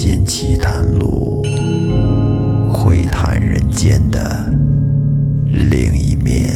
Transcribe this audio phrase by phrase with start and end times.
[0.00, 1.42] 间奇谈录，
[2.72, 4.48] 会谈人间的
[5.44, 6.54] 另一面。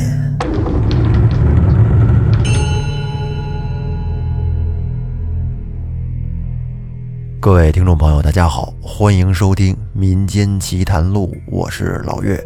[7.41, 12.41] 各位听众朋友，大家好，欢迎收听《民间奇谈录》，我是老岳。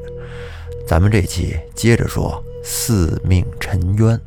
[0.88, 4.18] 咱们这期接着说四命沉冤。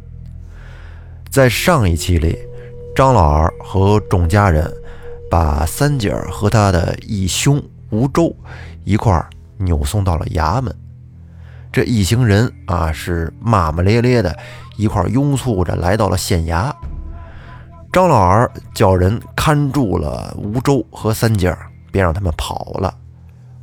[1.31, 2.37] 在上一期里，
[2.95, 4.71] 张老二和众家人
[5.29, 8.35] 把三姐儿和他的义兄吴周
[8.83, 10.75] 一块儿扭送到了衙门。
[11.71, 14.35] 这一行人啊，是骂骂咧咧的，
[14.75, 16.73] 一块拥簇着来到了县衙。
[17.91, 22.93] 张老儿叫人看住了吴周和三姐儿，便让他们跑了，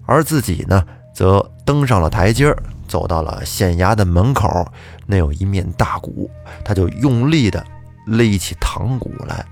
[0.04, 4.66] 而自己呢，则登上了台阶儿，走到了县衙的门口。
[5.06, 6.30] 那有一面大鼓，
[6.64, 7.64] 他就用力的
[8.06, 9.44] 勒起堂鼓来，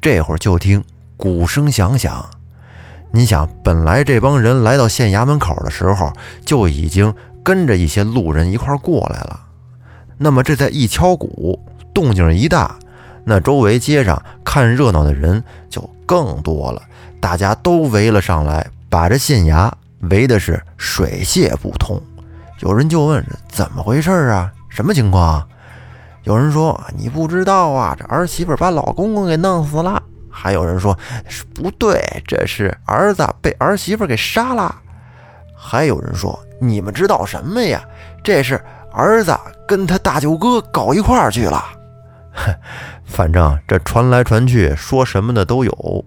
[0.00, 0.82] 这会儿就听
[1.16, 2.28] 鼓声响响，
[3.10, 6.12] 你想，本来这帮人来到县衙门口的时候，
[6.44, 7.14] 就已经。
[7.40, 9.40] 跟着一些路人一块过来了，
[10.18, 11.58] 那么这再一敲鼓，
[11.94, 12.78] 动静一大，
[13.24, 16.82] 那周围街上看热闹的人就更多了，
[17.20, 19.72] 大家都围了上来，把这县衙
[20.10, 21.98] 围的是水泄不通。
[22.60, 24.52] 有人就问：“怎么回事啊？
[24.68, 25.48] 什么情况？”
[26.28, 30.94] 有人说：“你不知道啊，这儿媳妇把老公公给弄死了。”还有人说
[31.26, 34.82] 是：“不对，这是儿子被儿媳妇给杀了。”
[35.56, 36.38] 还有人说。
[36.60, 37.80] 你们知道什么呀？
[38.22, 38.60] 这是
[38.92, 39.32] 儿子
[39.66, 41.64] 跟他大舅哥搞一块儿去了。
[43.06, 46.04] 反正这传来传去，说什么的都有。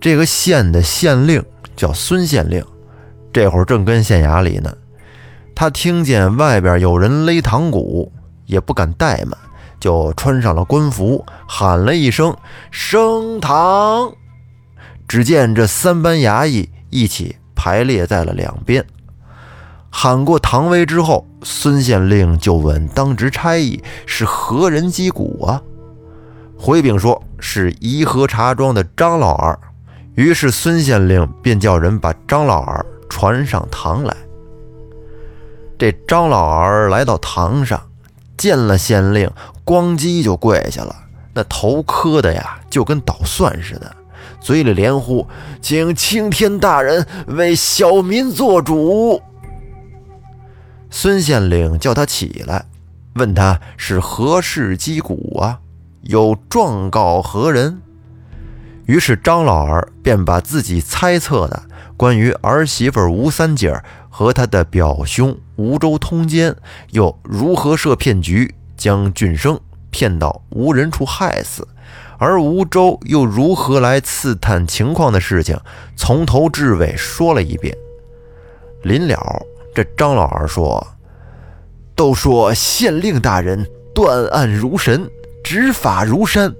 [0.00, 1.44] 这个县的县令
[1.76, 2.64] 叫孙县令，
[3.30, 4.74] 这会儿正跟县衙里呢。
[5.54, 8.10] 他听见外边有人勒堂鼓，
[8.50, 9.38] 也不敢怠慢，
[9.78, 12.36] 就穿上了官服，喊了一声
[12.70, 14.12] “升堂”。
[15.06, 18.84] 只见这三班衙役一起排列在了两边。
[19.88, 25.62] 喊过唐威之后，孙县令就问当值差役是何人击鼓啊？
[26.58, 29.58] 回禀说是颐和茶庄的张老儿。
[30.16, 34.14] 于是孙县令便叫人把张老儿传上堂来。
[35.78, 37.80] 这张老儿来到堂上，
[38.40, 39.30] 见了县令，
[39.66, 40.96] 咣叽就跪下了，
[41.34, 43.94] 那头磕的呀，就跟捣蒜似的，
[44.40, 45.26] 嘴里连呼
[45.60, 49.20] ：“请青天大人为小民做主。”
[50.88, 52.64] 孙县令叫他起来，
[53.16, 55.60] 问他是何事击鼓啊？
[56.00, 57.82] 有状告何人？
[58.86, 61.64] 于是张老儿便把自己猜测的
[61.94, 63.78] 关于儿媳妇吴三姐
[64.20, 66.54] 和他的表兄吴州通奸，
[66.90, 69.58] 又如何设骗局将俊生
[69.88, 71.66] 骗到无人处害死，
[72.18, 75.58] 而吴州又如何来刺探情况的事情，
[75.96, 77.74] 从头至尾说了一遍。
[78.82, 79.42] 临了。
[79.74, 80.86] 这张老二说
[81.96, 85.10] ：“都说县令大人断案如神，
[85.42, 86.54] 执法如山，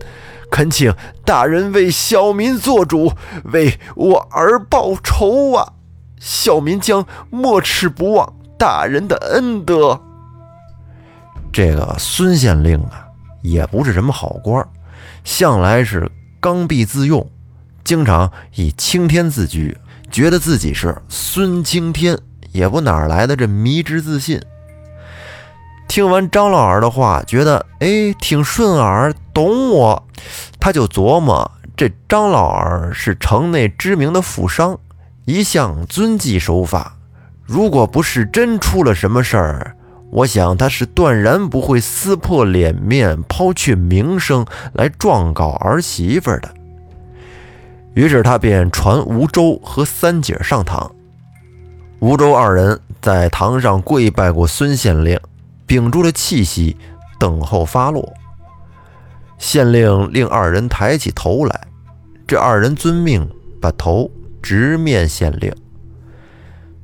[0.51, 0.95] 恳请
[1.27, 3.13] 大人为小民做主，
[3.53, 5.75] 为我儿报仇啊！
[6.21, 10.01] 小民将没齿不忘大人的恩德。”
[11.53, 13.09] 这个孙县令啊，
[13.43, 14.65] 也不是什么好官，
[15.25, 17.29] 向来是刚愎自用，
[17.83, 19.77] 经常以青天自居，
[20.13, 22.17] 觉得自己是孙青天。
[22.53, 24.43] 也不哪来的这迷之自信。
[25.87, 30.09] 听完张老儿的话，觉得哎挺顺耳，懂我，
[30.59, 34.77] 他就琢磨：这张老儿是城内知名的富商，
[35.31, 36.97] 一向遵纪守法。
[37.47, 39.77] 如果不是真出了什么事儿，
[40.11, 46.51] 我想他是断然不会撕破脸面、抛却名声来状告儿媳妇的。
[47.95, 50.91] 于是他便传吴周和三姐上堂。
[52.01, 55.19] 吴周二人在堂上跪拜过孙县令，
[55.67, 56.77] 屏住了气息，
[57.21, 58.13] 等候发落。
[59.39, 61.61] 县令令二人抬起头来，
[62.27, 63.29] 这二人遵命，
[63.61, 64.11] 把头
[64.43, 65.53] 直面县令。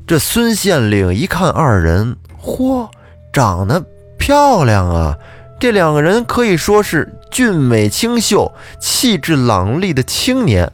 [0.07, 2.89] 这孙县令一看二人，嚯，
[3.33, 3.85] 长得
[4.19, 5.19] 漂亮啊！
[5.59, 10.71] 这两个人可以说是俊美清秀、气质朗丽的青年，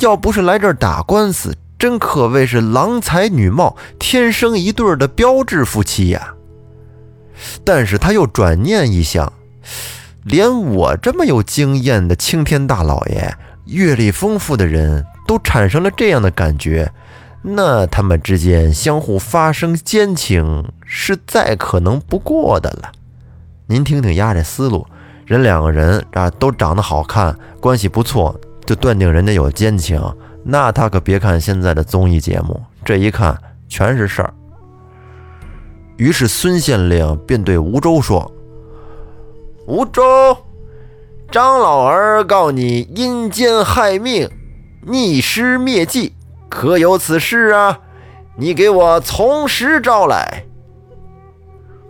[0.00, 1.54] 要不是来这儿打官司。
[1.76, 6.34] 真可谓是郎才女貌，天生一对的标致夫妻呀！
[7.62, 9.30] 但是他又转念一想，
[10.22, 13.36] 连我这么有经验的青天大老爷、
[13.66, 16.92] 阅历丰富的人都产生了这样的感觉，
[17.42, 22.92] 那他们之间相互发生奸情是再可能不过的了。
[23.66, 24.86] 您听听丫这思路，
[25.24, 30.00] 人两个人啊都长得好看，关系不错，就断定人家有奸情，
[30.42, 33.38] 那他可别看现在的综艺节目，这一看
[33.68, 34.32] 全是事儿。
[35.96, 38.30] 于是孙县令便对吴周说
[39.66, 40.36] ：“吴周，
[41.30, 44.28] 张老儿告你阴间害命，
[44.86, 46.14] 逆师灭迹，
[46.48, 47.80] 可有此事啊？
[48.36, 50.44] 你给我从实招来。”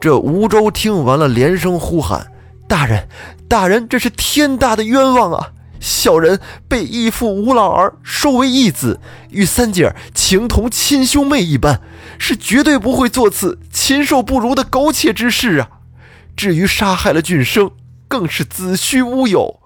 [0.01, 2.31] 这吴周听完了，连声呼喊
[2.69, 3.09] ：“大人，
[3.49, 5.51] 大人，这是天大的冤枉啊！
[5.81, 9.01] 小人被义父吴老儿收为义子，
[9.31, 11.81] 与三姐儿情同亲兄妹一般，
[12.19, 15.69] 是绝对不会做此禽兽不如的苟且之事啊！
[16.37, 17.71] 至于杀害了俊生，
[18.07, 19.61] 更是子虚乌有。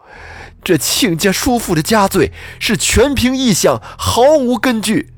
[0.68, 5.14] 这亲家叔父的家罪是全凭臆想，毫无根据。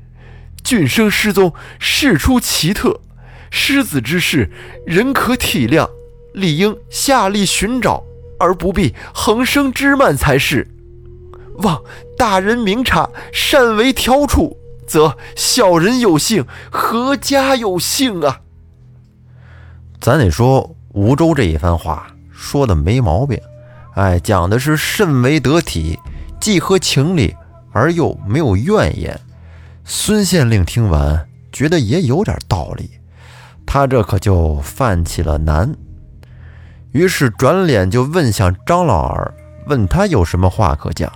[0.63, 3.01] 俊生失踪，事出奇特。”
[3.51, 4.49] 失子之事，
[4.85, 5.89] 人可体谅，
[6.33, 8.01] 理应下力寻找，
[8.39, 10.65] 而不必横生枝蔓才是。
[11.55, 11.83] 望
[12.17, 14.57] 大人明察，善为调处，
[14.87, 18.39] 则小人有幸，何家有幸啊！
[19.99, 23.37] 咱得说，吴州这一番话说的没毛病，
[23.95, 25.99] 哎，讲的是甚为得体，
[26.39, 27.35] 既合情理，
[27.71, 29.19] 而又没有怨言。
[29.83, 32.89] 孙县令听完，觉得也有点道理。
[33.65, 35.73] 他这可就犯起了难，
[36.91, 39.33] 于是转脸就问向张老儿，
[39.67, 41.11] 问他有什么话可讲。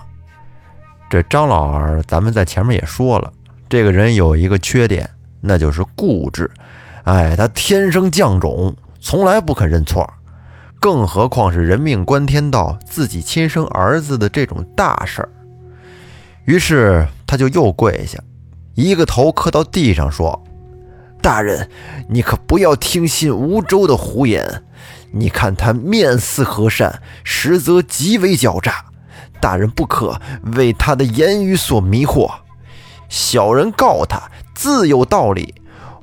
[1.08, 3.32] 这张老儿，咱们在前面也说了，
[3.68, 5.08] 这个人有一个缺点，
[5.40, 6.50] 那就是固执。
[7.04, 10.08] 哎，他天生犟种，从来不肯认错，
[10.78, 15.28] 更何况是人命关天到、自己亲生儿子的这种大事儿。
[16.44, 18.18] 于是他就又跪下，
[18.74, 20.42] 一个头磕到地上说。
[21.20, 21.68] 大人，
[22.08, 24.62] 你可不要听信吴周的胡言。
[25.12, 28.84] 你看他面似和善，实则极为狡诈。
[29.40, 30.20] 大人不可
[30.56, 32.30] 为他的言语所迷惑。
[33.08, 35.54] 小人告他自有道理，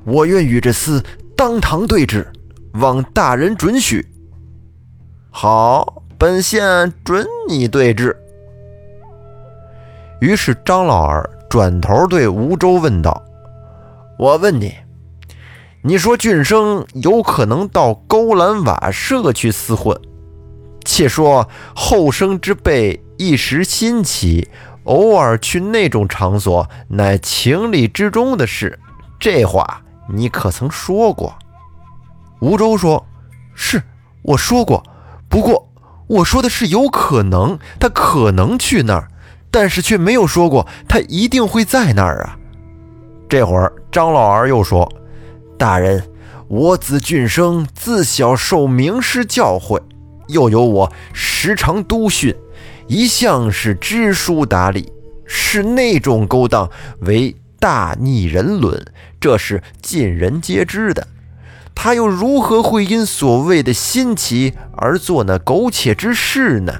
[0.04, 1.02] 我愿与这厮
[1.36, 2.30] 当堂对质，
[2.74, 4.06] 望大人准许。
[5.36, 8.16] 好，本县准你对质。
[10.20, 13.20] 于是张老儿转头对吴周问道
[14.16, 14.72] ：“我问你。”
[15.82, 20.00] 你说俊生有可能到勾栏瓦舍去厮混，
[20.84, 24.48] 且说后生之辈一时兴起，
[24.84, 28.78] 偶尔去那种场所，乃情理之中的事。
[29.18, 31.34] 这话你可曾说过？
[32.38, 33.04] 吴周说
[33.52, 33.82] ：“是，
[34.22, 34.80] 我说过。
[35.34, 35.68] 不过
[36.06, 39.08] 我说的是有可能，他可能去那儿，
[39.50, 42.38] 但是却没有说过他一定会在那儿啊。”
[43.28, 44.88] 这会儿张老儿又说。
[45.58, 46.04] 大人，
[46.46, 49.82] 我子俊生自小受名师教诲，
[50.28, 52.32] 又有我时常督训，
[52.86, 54.92] 一向是知书达理，
[55.26, 56.70] 是那种勾当
[57.00, 58.80] 为大逆人伦，
[59.18, 61.04] 这是尽人皆知的。
[61.74, 66.72] 他又如何会因所谓的新奇而做那苟且之事呢？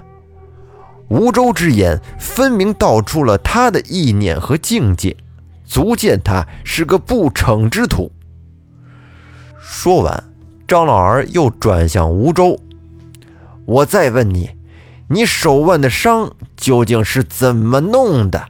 [1.09, 5.17] 吴周之言分明道出了他的意念和境界，
[5.67, 8.11] 足见他是个不逞之徒。
[9.61, 10.25] 说完，
[10.67, 12.59] 张老儿又转向吴周
[13.67, 14.51] ：“我再问你，
[15.09, 18.49] 你手腕的伤究竟是怎么弄的？”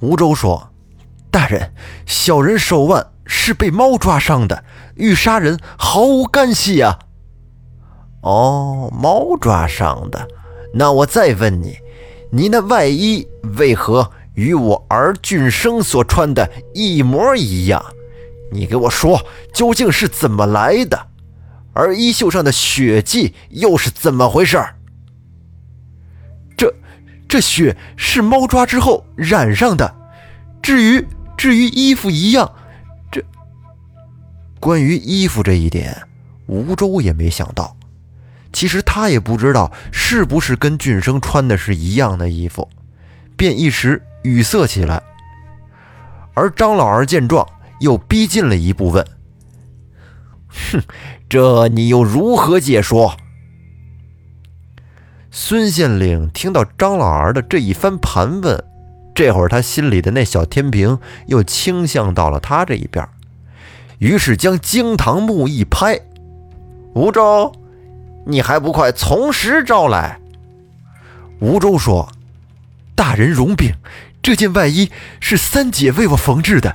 [0.00, 0.70] 吴周说
[1.30, 1.72] ：“大人，
[2.04, 4.64] 小人手腕是被猫抓伤的，
[4.96, 6.98] 与杀人毫无干系呀。
[8.22, 10.28] ”“哦，猫抓伤的。
[10.74, 11.76] 那我再问你，
[12.30, 13.26] 你那外衣
[13.58, 17.84] 为何与我儿俊生所穿的一模一样？”
[18.52, 19.24] 你给我说，
[19.54, 21.08] 究竟是怎么来的？
[21.72, 24.62] 而衣袖上的血迹又是怎么回事？
[26.54, 26.70] 这
[27.26, 29.96] 这血是猫抓之后染上的。
[30.60, 32.52] 至于至于衣服一样，
[34.62, 36.06] 关于衣服这一点，
[36.46, 37.76] 吴周也没想到。
[38.52, 42.68] 其实他也不知道是不是跟俊生穿的是一样的衣服，
[43.36, 45.02] 便一时语塞起来。
[46.34, 47.44] 而张老儿见状。
[47.80, 49.04] 又逼近了一步，问
[50.70, 50.80] ：“哼，
[51.28, 53.16] 这你又如何解说？”
[55.32, 58.64] 孙县令听到张老儿的这一番盘问，
[59.16, 63.04] 这会儿他心里的那小天平又倾向到了他这一边，
[64.02, 65.96] 于是将惊堂木一拍
[66.92, 67.52] ：“吴周，
[68.26, 70.18] 你还不快从实招来！”
[71.38, 72.10] 吴周说
[72.96, 73.72] ：“大人容禀，
[74.20, 74.90] 这件外衣
[75.20, 76.74] 是三姐为我缝制的。”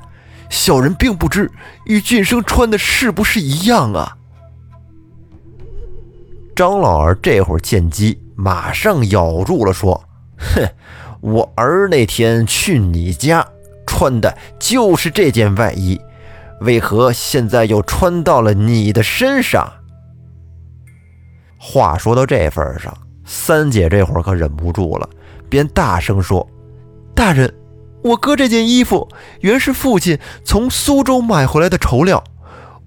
[0.49, 1.51] 小人并不知
[1.83, 4.15] 与俊生穿的是不是一样啊？
[6.55, 10.01] 张老儿这会儿见机，马上咬住了，说
[10.39, 10.65] ：“哼，
[11.19, 13.45] 我儿那天去你家，
[13.85, 15.99] 穿的就是这件外衣，
[16.61, 19.71] 为何现在又穿到了你的身上？”
[21.59, 22.95] 话说到这份上，
[23.25, 25.09] 三姐这会儿可忍不住了，
[25.49, 26.47] 便大声说
[27.15, 27.53] ：“大人，
[28.03, 29.07] 我哥这件衣服
[29.41, 32.23] 原是父亲从苏州买回来的绸料，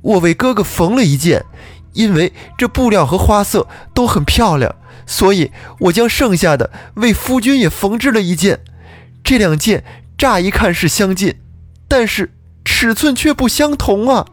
[0.02, 1.44] 我为哥哥缝了一件。”
[1.92, 4.72] 因为这布料和花色都很漂亮，
[5.06, 5.50] 所以
[5.80, 8.60] 我将剩下的为夫君也缝制了一件。
[9.24, 9.82] 这两件
[10.16, 11.34] 乍一看是相近，
[11.88, 12.32] 但是
[12.64, 14.26] 尺寸却不相同啊！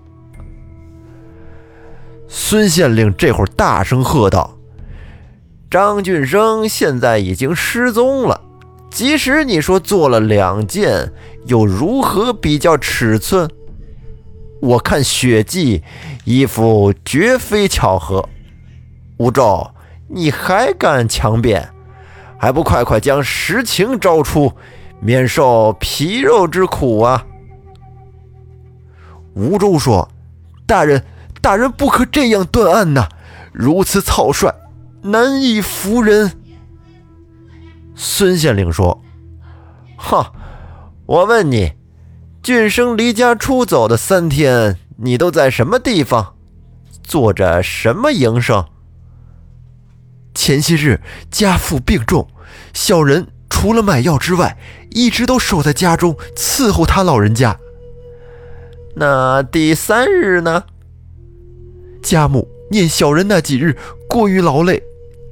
[2.28, 4.58] 孙县令这会儿大声喝道
[5.72, 8.42] ：“张俊生现在已经失踪了，
[8.90, 11.12] 即使你说做了两件，
[11.46, 13.50] 又如何比较尺寸？”
[14.60, 15.84] 我看血迹，
[16.26, 18.28] 衣服绝非巧合。
[19.18, 19.70] 吴周，
[20.08, 21.70] 你还敢强辩？
[22.40, 24.52] 还不快快将实情招出，
[25.00, 27.26] 免受皮肉之苦啊！
[29.38, 30.10] 吴州说
[30.65, 31.03] ：“大人，
[31.41, 33.08] 大人不可这样断案呐！
[33.53, 34.51] 如此草率，
[35.03, 36.32] 难以服人。”
[37.94, 39.00] 孙县令说
[39.96, 40.34] ：“哈，
[41.06, 41.74] 我问你。”
[42.41, 46.34] 俊生离家出走的三天，你都在什么地方，
[47.03, 48.65] 做着什么营生？
[50.34, 52.27] 前些日家父病重，
[52.74, 54.58] 小人除了买药之外，
[54.91, 57.60] 一直都守在家中伺候他老人家。
[59.00, 60.63] 那第三日呢？
[62.01, 63.77] 家母念小人那几日
[64.10, 64.82] 过于劳累，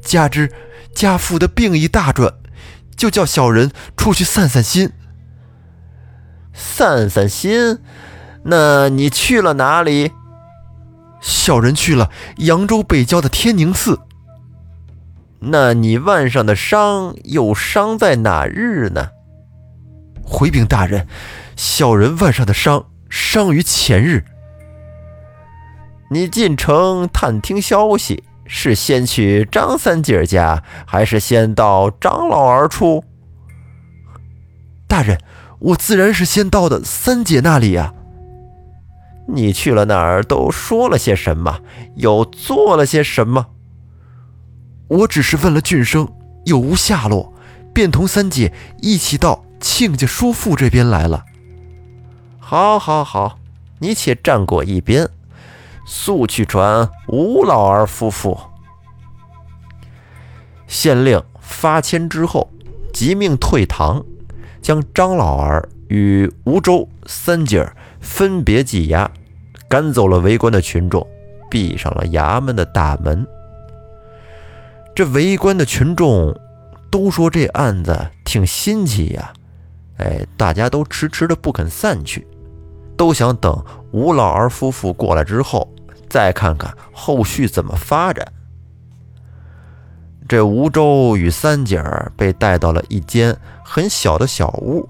[0.03, 0.51] 加之
[0.93, 2.31] 家父的病已大转，
[2.95, 4.91] 就叫小人出去散散心。
[6.53, 7.79] 散散心，
[8.43, 10.11] 那你去了哪里？
[11.19, 13.99] 小人去了扬州北郊的天宁寺。
[15.39, 19.09] 那你腕上的伤又伤在哪日呢？
[20.23, 21.07] 回禀大人，
[21.55, 22.85] 小人腕上的伤
[23.17, 24.25] 伤于前日。
[26.11, 33.05] 你进城探听消息，是先去张三姐家，还是先到张老儿处？
[34.85, 35.17] 大人。
[35.59, 37.93] 我自然是先到的三姐那里呀。
[39.29, 41.61] 你去了那儿都说了些什么？
[41.95, 43.47] 又做了些什么？
[44.89, 46.05] 我只是问了俊生
[46.43, 47.33] 有无下落，
[47.73, 51.23] 便同三姐一起到亲家叔父这边来了。
[52.47, 53.39] 好，好，好，
[53.79, 55.09] 你且站过一边，
[55.83, 58.39] 速去传吴老儿夫妇。
[60.67, 62.47] 县令发签之后，
[62.93, 64.05] 即命退堂。
[64.61, 69.09] 将张老儿与吴周三姐儿分别羁押，
[69.67, 71.05] 赶走了围观的群众，
[71.49, 73.25] 闭上了衙门的大门。
[74.93, 76.39] 这围观的群众
[76.91, 79.33] 都说这案子挺新奇呀，
[79.97, 82.25] 哎，大家都迟迟的不肯散去，
[82.97, 85.69] 都想等吴老儿夫妇过来之后，
[86.09, 88.25] 再看看后续怎么发展。
[90.27, 94.89] 这吴周与三姐儿被带到了一间很小的小屋，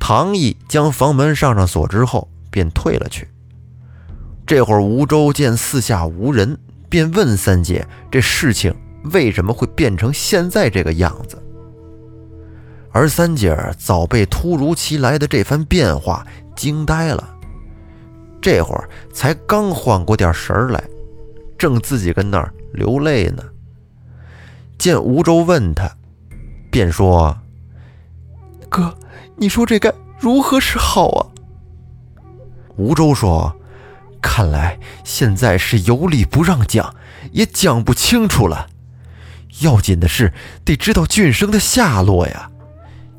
[0.00, 3.28] 唐毅将房门上上锁之后，便退了去。
[4.44, 8.74] 这会儿吴周见四下无人，便问三姐：“这事情
[9.12, 11.40] 为什么会变成现在这个样子？”
[12.90, 16.26] 而三姐儿早被突如其来的这番变化
[16.58, 17.36] 惊呆了，
[18.42, 20.82] 这会儿才刚缓过点神儿来，
[21.56, 23.44] 正自己跟那儿流泪呢。
[24.76, 25.88] 见吴周问他，
[26.68, 27.38] 便说
[28.68, 28.92] ：“哥，
[29.36, 31.26] 你说这该如何是好啊？”
[32.76, 33.56] 吴周说
[34.20, 36.92] ：“看来现在是有理不让讲，
[37.30, 38.68] 也讲不清楚了。
[39.60, 40.32] 要紧的是
[40.64, 42.50] 得知道俊生的下落呀。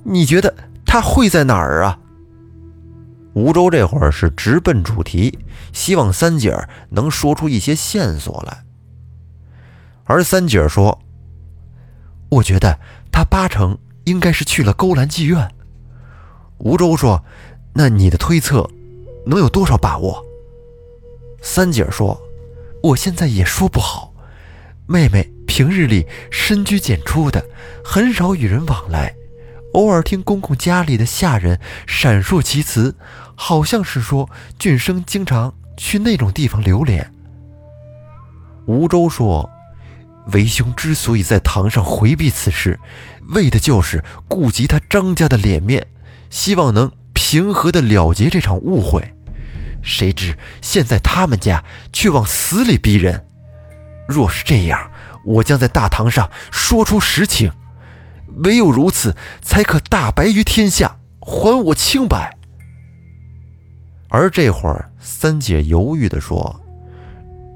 [0.03, 0.53] 你觉得
[0.85, 1.99] 他会在哪儿啊？”
[3.39, 5.39] 吴周这会儿是直奔主题，
[5.71, 8.65] 希望三姐儿能说出一些线索来。
[10.03, 10.99] 而三姐儿说。
[12.31, 12.79] 我觉得
[13.11, 15.49] 他八成应该是去了勾栏妓院。
[16.59, 17.23] 吴周说
[17.73, 18.69] ：“那你的推测
[19.25, 20.23] 能有多少把握？”
[21.41, 22.21] 三姐儿说
[22.83, 24.13] ：“我现在也说不好。
[24.85, 27.43] 妹妹平日里深居简出的，
[27.83, 29.15] 很少与人往来，
[29.73, 32.95] 偶尔听公公家里的下人闪烁其词，
[33.35, 37.13] 好像是说俊生经常去那种地方流连。”
[38.65, 39.49] 吴周说。
[40.33, 42.79] 为兄之所以在堂上回避此事，
[43.29, 45.87] 为的就是顾及他张家的脸面，
[46.29, 49.15] 希望能平和的了结这场误会。
[49.81, 53.25] 谁知现在他们家却往死里逼人，
[54.07, 54.91] 若是这样，
[55.25, 57.51] 我将在大堂上说出实情，
[58.43, 62.37] 唯有如此，才可大白于天下，还我清白。
[64.09, 66.59] 而这会儿，三姐犹豫地说：“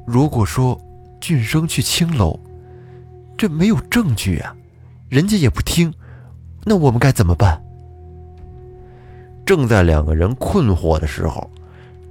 [0.06, 0.80] 如果说
[1.20, 2.40] 俊生去青楼，
[3.38, 4.56] 这没有证据啊，
[5.10, 5.94] 人家也不听，
[6.64, 7.60] 那我们该怎么办？”
[9.46, 11.50] 正在两个人困惑的时候，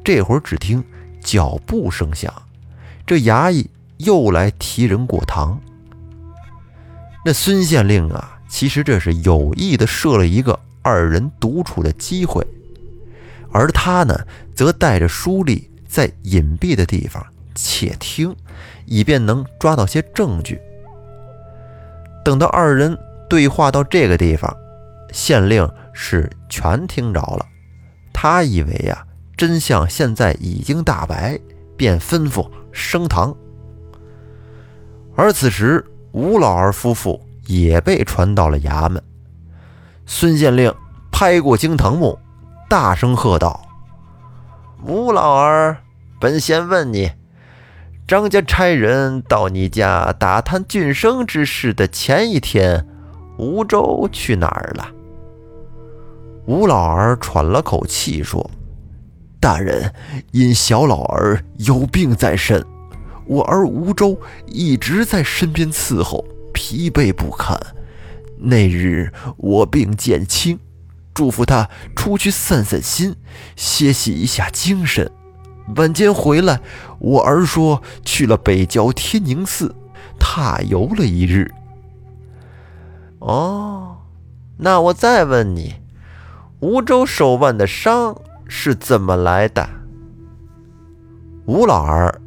[0.04, 0.82] 这会儿只听
[1.20, 2.32] 脚步声响，
[3.06, 5.58] 这衙役又来提人过堂。
[7.24, 12.46] 那孙县令啊，其实这是有意的设了一个二人独处的机会。
[13.50, 14.14] 而他呢，
[14.54, 18.36] 则带着书吏在隐蔽的地方窃听，
[18.84, 20.60] 以便能抓到些证据。
[22.22, 24.54] 等到二人对话到这个地方，
[25.12, 27.46] 县令是全听着了。
[28.12, 29.02] 他以为呀，
[29.34, 31.40] 真相现在已经大白，
[31.74, 33.34] 便吩咐升堂。
[35.16, 35.82] 而此时，
[36.12, 39.02] 吴老儿夫妇也被传到了衙门。
[40.06, 40.74] 孙县令
[41.10, 42.18] 拍过惊堂木。
[42.68, 43.60] 大声喝道
[44.86, 45.76] ：“吴老儿，
[46.18, 47.12] 本仙问你，
[48.08, 52.86] 张家差人到你家打探俊生之事的前一天，
[53.36, 54.88] 吴周去哪儿了？”
[56.48, 58.50] 吴老儿喘了口气说
[59.38, 59.92] ：“大人，
[60.30, 62.64] 因小老儿有病在身，
[63.26, 66.24] 我儿吴周一直在身边伺候，
[66.72, 67.60] 疲惫不堪。
[68.38, 70.58] 那日我病渐轻。”
[71.14, 73.14] 嘱咐他出去散散心，
[73.54, 75.12] 歇息一下精神。
[75.76, 76.62] 晚间回来，
[76.98, 79.74] 我儿说去了北郊天宁寺，
[80.18, 81.52] 踏游了一日。
[83.18, 83.98] 哦，
[84.56, 85.74] 那我再问你，
[86.60, 88.16] 吴州手腕的伤
[88.48, 89.68] 是怎么来的？
[91.44, 92.22] 吴老儿，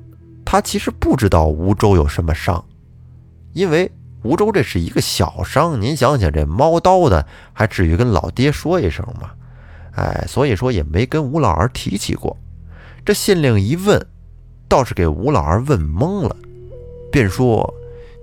[0.46, 2.64] 他其实不知道吴州有什么伤，
[3.54, 3.92] 因为。
[4.26, 9.30] 吴州这是一个小伤，您想想，这猫刀的还至于跟老爹说一声吗？
[9.94, 12.36] 哎，所以说也没跟吴老儿提起过。
[13.06, 14.04] 这县令一问，
[14.68, 16.36] 倒是给吴老儿问懵了，
[17.12, 17.72] 便说：“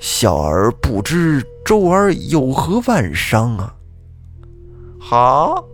[0.01, 3.73] 小儿不知周儿有何万伤啊？”
[4.99, 5.65] 好，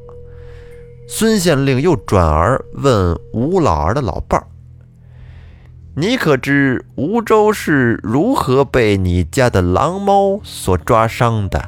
[1.09, 4.47] 孙县令又转而问吴老儿的老伴儿。
[6.01, 11.61] 你可知吴州是如何被你家的狼猫所抓伤的？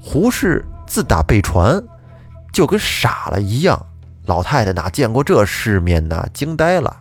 [0.00, 1.80] 胡氏自打被传，
[2.52, 3.86] 就跟傻了一样。
[4.26, 6.28] 老太太哪见过这世面呢？
[6.34, 6.96] 惊呆了，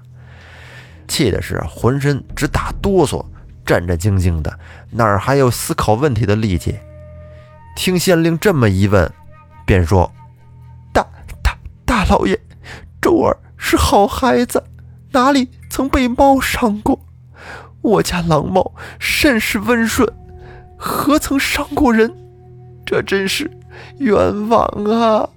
[1.08, 3.26] 气的是浑身直打哆嗦，
[3.66, 4.60] 战战兢兢的，
[4.92, 6.78] 哪儿还有思考问题的力气？
[7.76, 9.12] 听县令这么一问，
[9.66, 10.12] 便说
[10.94, 11.04] ：“大
[11.42, 12.40] 大大老爷，
[13.02, 14.64] 周儿是好孩子。”
[15.14, 17.00] 哪里曾被猫伤过？
[17.82, 20.12] 我家狼猫甚是温顺，
[20.78, 22.14] 何曾伤过人？
[22.86, 23.52] 这真是
[24.00, 25.30] 冤枉啊！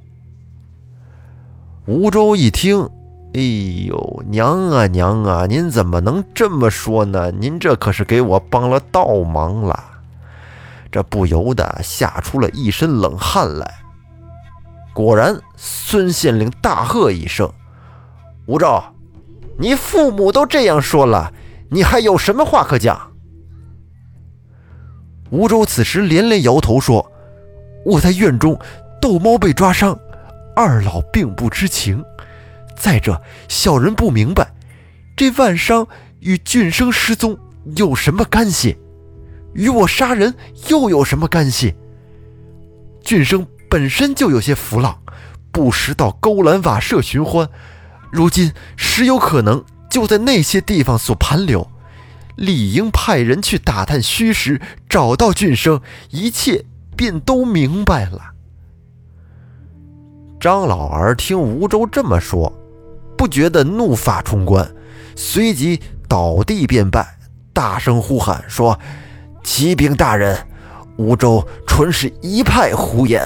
[1.86, 2.88] 吴周一听，
[3.34, 3.40] 哎
[3.86, 7.30] 呦，娘啊娘啊，您怎么能这么说呢？
[7.30, 9.84] 您这可是给我帮了倒忙了。
[10.90, 13.74] 这不由得吓出了一身冷汗来。
[14.94, 17.52] 果然，孙县令大喝一声
[18.46, 18.82] ：“吴周！”
[19.58, 21.32] 你父母都这样说了，
[21.70, 23.12] 你还有什么话可讲？
[25.30, 27.10] 吴周此时连连摇头说
[27.84, 28.58] ：“我在院中
[29.00, 29.98] 逗猫被抓伤，
[30.54, 32.04] 二老并不知情。
[32.76, 34.46] 再者，小人不明白，
[35.16, 35.88] 这万商
[36.20, 37.36] 与俊生失踪
[37.76, 38.76] 有什么干系？
[39.54, 40.34] 与我杀人
[40.68, 41.74] 又有什么干系？
[43.02, 45.00] 俊生本身就有些浮浪，
[45.50, 47.48] 不时到勾栏瓦舍寻欢。”
[48.10, 51.68] 如今实有可能就在那些地方所盘留，
[52.36, 56.64] 理应派人去打探虚实，找到俊生，一切
[56.96, 58.32] 便都明白了。
[60.38, 62.52] 张老儿听吴周这么说，
[63.16, 64.70] 不觉得怒发冲冠，
[65.16, 67.18] 随即倒地便拜，
[67.52, 68.78] 大声呼喊说
[69.42, 70.36] ：“启禀大人，
[70.96, 73.22] 吴周纯是一派胡言，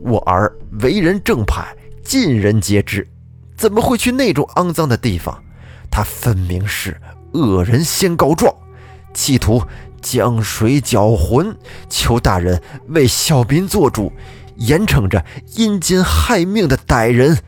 [0.00, 3.06] 我儿为人正派，尽人皆知。”
[3.56, 5.42] 怎么会去那种肮脏的地方？
[5.90, 7.00] 他分明是
[7.32, 8.54] 恶人先告状，
[9.14, 9.62] 企图
[10.02, 11.56] 将水搅浑。
[11.88, 14.12] 求大人为小民做主，
[14.56, 17.38] 严惩这阴间害命的歹人。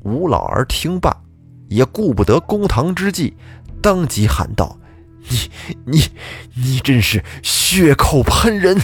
[0.00, 1.16] 吴老儿听罢，
[1.68, 3.36] 也顾不得公堂之际，
[3.80, 4.76] 当即喊道
[5.28, 5.50] ：“你、
[5.84, 6.02] 你、
[6.56, 8.80] 你真是血口喷人！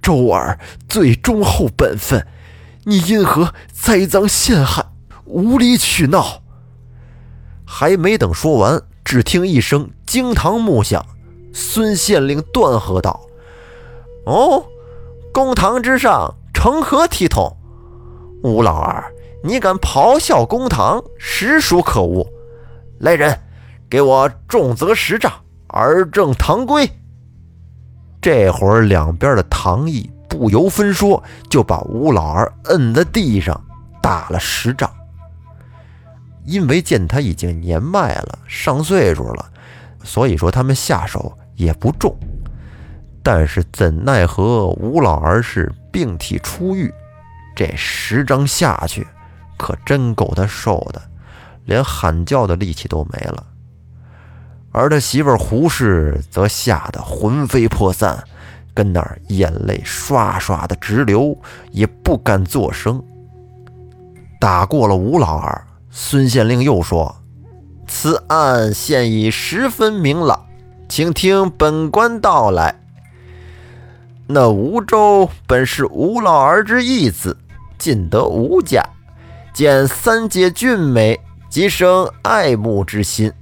[0.00, 2.24] 周儿最忠厚本分。”
[2.88, 4.86] 你因何栽赃陷害、
[5.24, 6.42] 无理取闹？
[7.64, 11.04] 还没等说完，只听一声惊堂木响，
[11.52, 13.20] 孙县令断喝道
[14.24, 14.64] ：“哦，
[15.32, 17.56] 公堂之上成何体统？
[18.44, 19.04] 吴老二，
[19.42, 22.24] 你敢咆哮公堂，实属可恶！
[23.00, 23.36] 来人，
[23.90, 25.32] 给我重责十杖，
[25.70, 26.88] 尔正堂规。”
[28.22, 33.58] 这会儿，两边的堂议不由分说，就把吴老二摁在地上
[34.02, 34.90] 打了十掌。
[36.44, 39.46] 因为见他已经年迈了，上岁数了，
[40.04, 42.14] 所以说他们下手也不重。
[43.22, 46.92] 但是怎奈何吴老儿是病体初愈，
[47.56, 49.04] 这十掌下去，
[49.56, 51.02] 可真够他受的，
[51.64, 53.44] 连喊叫的力气都没了。
[54.70, 58.22] 而他媳妇胡氏则吓得魂飞魄散，
[58.76, 61.34] 跟那儿眼泪刷刷的直流，
[61.72, 63.02] 也不敢作声。
[64.38, 65.66] 打过了吴老二。
[65.90, 67.16] 孙县令又说
[67.88, 70.44] ：“此案现已十分明朗，
[70.90, 72.78] 请听本官道来。
[74.26, 77.34] 那吴州本是吴老儿之义子，
[77.78, 78.84] 进得吴家，
[79.54, 83.32] 见三姐俊美，即生爱慕之心。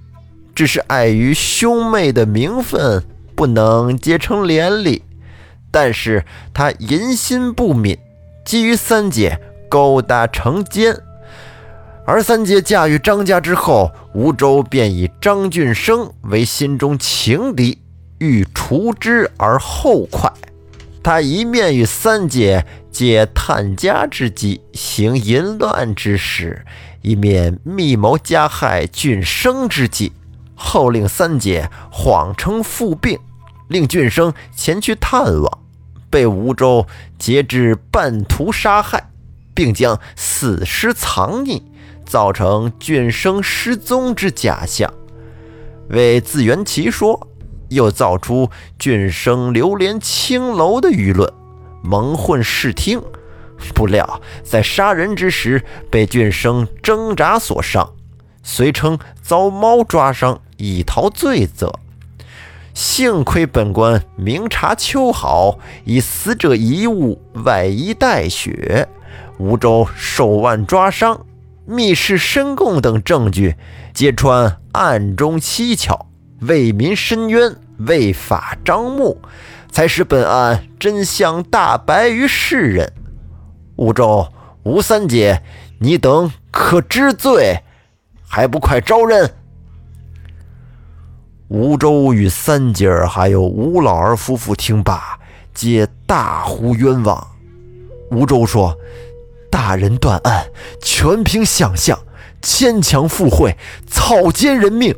[0.54, 3.02] 只是碍于兄妹的名分，
[3.34, 5.02] 不能结成连理。
[5.74, 7.98] 但是他淫心不泯，
[8.44, 10.96] 基于三姐勾搭成奸。”
[12.06, 17.78] 而三姐嫁与张家之后，吴州便以张俊生为心中情敌，
[18.18, 20.32] 欲除之而后快。
[21.02, 26.64] 他一面与三姐借探家之机行淫乱之事，
[27.02, 30.12] 一面密谋加害俊生之计，
[30.54, 33.18] 后令三姐谎称父病，
[33.68, 35.58] 令俊生前去探望，
[36.14, 36.86] 被吴州
[37.18, 39.10] 截至半途杀害，
[39.52, 41.60] 并将死尸藏匿。
[42.06, 44.92] 造成俊生失踪之假象，
[45.88, 47.26] 为自圆其说，
[47.70, 48.48] 又造出
[48.78, 51.32] 俊生流连青楼的舆论，
[51.82, 53.02] 蒙混视听。
[53.74, 57.92] 不料在杀人之时被俊生挣扎所伤，
[58.44, 61.72] 遂称遭猫抓伤以逃罪责。
[62.74, 68.88] 幸亏本官明察秋毫，以死者遗物外衣带血，
[69.38, 71.24] 吴州手腕抓伤。
[71.66, 73.54] 密室深供等证据，
[73.94, 76.06] 揭穿暗中蹊跷，
[76.40, 79.18] 为民伸冤，为法张目，
[79.70, 82.92] 才使本案真相大白于世人。
[83.76, 84.28] 吴州
[84.64, 85.42] 吴三姐，
[85.78, 87.60] 你等可知罪？
[88.28, 89.32] 还不快招认！
[91.48, 95.18] 吴周与三姐儿还有吴老儿夫妇听罢，
[95.52, 97.26] 皆大呼冤枉。
[98.10, 98.76] 吴周说。
[99.50, 100.46] 大人断案，
[100.82, 101.96] 全凭想象，
[102.42, 104.92] 牵强附会，草菅人命，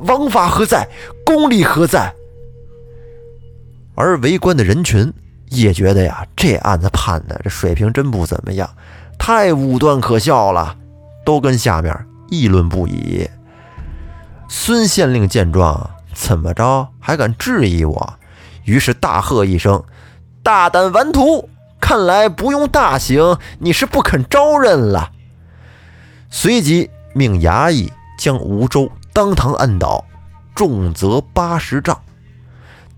[0.00, 0.88] 王法何在？
[1.24, 2.12] 公理何在？
[3.94, 5.12] 而围观的人群
[5.50, 8.68] 也觉得呀，这案子判的这水平真不怎么样，
[9.16, 10.76] 太武断可笑了，
[11.24, 11.96] 都跟下面
[12.30, 13.24] 议论不已。
[14.52, 18.14] 孙县令见状，怎么着还敢质疑我？
[18.64, 19.80] 于是大喝一声
[20.42, 21.48] ：“大胆顽徒！”
[21.80, 25.12] 看来不用大刑，你是不肯招认了。
[26.30, 30.04] 随即命衙役将吴州当堂按倒，
[30.52, 31.96] 重责八十杖，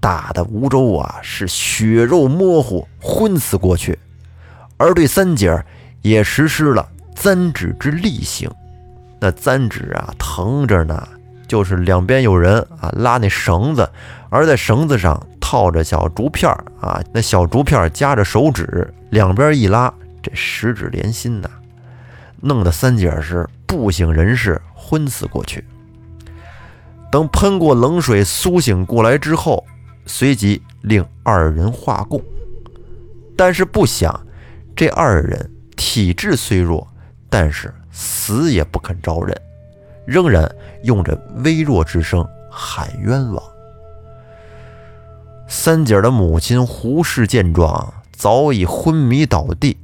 [0.00, 3.98] 打的吴州啊是血肉模糊，昏死过去。
[4.78, 5.62] 而对三姐
[6.00, 8.50] 也实施了簪指之厉刑，
[9.20, 11.06] 那簪指啊疼着呢，
[11.52, 13.86] 就是两边有人啊拉那绳子，
[14.30, 15.22] 而在绳子上。
[15.38, 21.50] 套着小竹片儿啊，那小竹片夹着手指，两边一拉，这十指连心呐，
[22.40, 25.62] 弄得三姐是不省人事，昏死过去。
[27.10, 29.62] 等喷过冷水苏醒过来之后，
[30.06, 32.18] 随即令二人化供。
[33.36, 34.18] 但是不想，
[34.74, 36.88] 这二人体质虽弱，
[37.28, 39.38] 但是死也不肯招认，
[40.04, 40.50] 仍然
[40.82, 43.42] 用着微弱之声喊冤枉。
[45.48, 49.76] 三姐的母亲胡氏见状，早已昏迷倒地，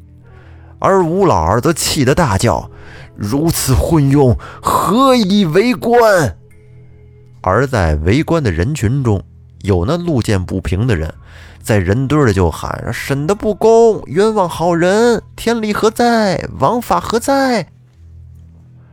[0.78, 2.70] 而吴老儿则气得大叫
[3.14, 6.36] ：“如此昏庸，何以为官？”
[7.42, 9.22] 而在围观的人群中，
[9.62, 11.12] 有那路见不平的人，
[11.62, 16.48] 在人堆里就喊：“审的不公，冤枉好人，天理何在？
[16.58, 17.68] 王法何在？”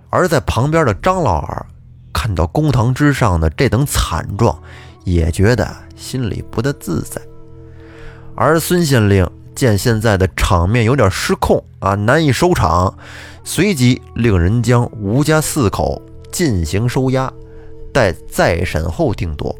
[0.09, 1.65] 而在旁边的张老二
[2.13, 4.57] 看到公堂之上的这等惨状，
[5.03, 5.67] 也觉得。
[5.95, 7.21] 心里不得自在，
[8.35, 12.93] 而孙县令见现在的场面有点失控啊，难以收场，
[13.45, 16.01] 随即令人将吴家四口
[16.33, 17.31] 进行收押，
[17.93, 19.55] 待再审后定夺，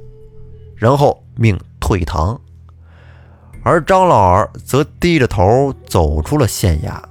[0.76, 2.38] 然后命退堂。
[3.64, 7.02] 而张老二则低着头走出了县衙。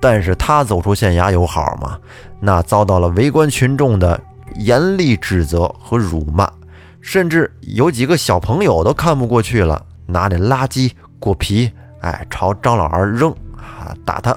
[0.00, 1.98] 但是他走出县衙有好吗？
[2.40, 4.18] 那遭到了围观群众的
[4.56, 6.50] 严厉指责和辱骂，
[7.02, 14.34] 甚至有几个小朋友都看不过去了，拿那垃圾果皮，哎，朝张老二扔啊，打他，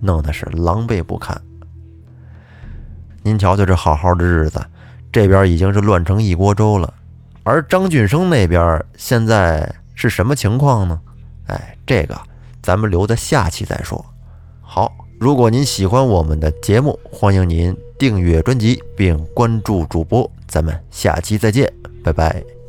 [0.00, 1.40] 弄得是狼狈不堪。
[3.22, 4.60] 您瞧瞧这好好的日子，
[5.12, 6.92] 这边已经是乱成一锅粥了，
[7.44, 11.00] 而张俊生那边现在是什么情况呢？
[11.46, 12.18] 哎，这个
[12.60, 14.04] 咱们留在下期再说。
[14.74, 21.70] 好，如果您喜欢我们的节目，欢迎您订阅专辑并关注主播，咱们下期再见，
[22.02, 22.61] 拜拜。